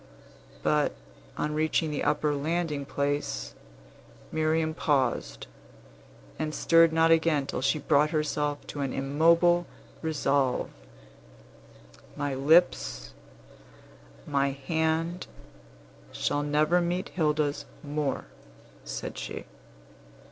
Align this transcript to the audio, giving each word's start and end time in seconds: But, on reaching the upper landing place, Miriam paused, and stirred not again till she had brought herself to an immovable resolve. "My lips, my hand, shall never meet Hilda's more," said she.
But, 0.63 0.93
on 1.37 1.53
reaching 1.53 1.91
the 1.91 2.03
upper 2.03 2.33
landing 2.33 2.85
place, 2.87 3.53
Miriam 4.31 4.73
paused, 4.73 5.45
and 6.39 6.55
stirred 6.55 6.91
not 6.91 7.11
again 7.11 7.45
till 7.45 7.61
she 7.61 7.77
had 7.77 7.87
brought 7.87 8.09
herself 8.09 8.65
to 8.65 8.79
an 8.81 8.93
immovable 8.93 9.67
resolve. 10.01 10.71
"My 12.15 12.33
lips, 12.33 13.11
my 14.25 14.49
hand, 14.49 15.27
shall 16.11 16.41
never 16.41 16.81
meet 16.81 17.09
Hilda's 17.09 17.65
more," 17.83 18.25
said 18.83 19.19
she. 19.19 19.45